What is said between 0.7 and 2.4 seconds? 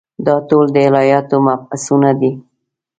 د الهیاتو مبحثونه دي.